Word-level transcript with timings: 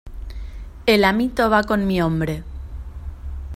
el 0.87 1.03
amito 1.05 1.47
va 1.51 1.61
con 1.61 1.85
mi 1.85 2.01
hombre. 2.01 2.43